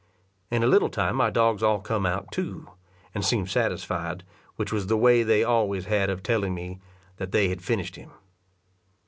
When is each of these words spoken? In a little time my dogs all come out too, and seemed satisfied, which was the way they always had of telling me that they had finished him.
In 0.49 0.63
a 0.63 0.65
little 0.65 0.89
time 0.89 1.17
my 1.17 1.29
dogs 1.29 1.61
all 1.61 1.79
come 1.79 2.07
out 2.07 2.31
too, 2.31 2.71
and 3.13 3.23
seemed 3.23 3.51
satisfied, 3.51 4.23
which 4.55 4.73
was 4.73 4.87
the 4.87 4.97
way 4.97 5.21
they 5.21 5.43
always 5.43 5.85
had 5.85 6.09
of 6.09 6.23
telling 6.23 6.55
me 6.55 6.79
that 7.17 7.31
they 7.31 7.49
had 7.49 7.61
finished 7.61 7.97
him. 7.97 8.09